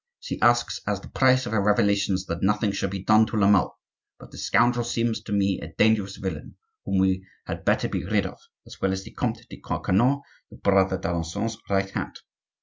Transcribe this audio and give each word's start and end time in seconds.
She 0.19 0.41
asks, 0.41 0.81
as 0.87 0.99
the 0.99 1.09
price 1.09 1.45
of 1.45 1.51
her 1.51 1.61
revelations 1.61 2.25
that 2.25 2.41
nothing 2.41 2.71
shall 2.71 2.89
be 2.89 3.03
done 3.03 3.27
to 3.27 3.37
La 3.37 3.47
Mole; 3.47 3.77
but 4.17 4.31
the 4.31 4.37
scoundrel 4.39 4.83
seems 4.83 5.21
to 5.21 5.31
me 5.31 5.59
a 5.61 5.73
dangerous 5.77 6.15
villain 6.17 6.55
whom 6.85 6.97
we 6.97 7.23
had 7.45 7.63
better 7.65 7.87
be 7.87 8.03
rid 8.03 8.25
of, 8.25 8.39
as 8.65 8.81
well 8.81 8.93
as 8.93 9.03
the 9.03 9.11
Comte 9.11 9.47
de 9.47 9.57
Coconnas, 9.59 10.21
your 10.49 10.57
brother 10.61 10.97
d'Alencon's 10.97 11.55
right 11.69 11.91
hand. 11.91 12.17